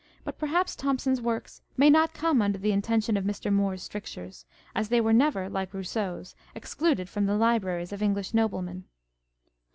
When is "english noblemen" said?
8.01-8.85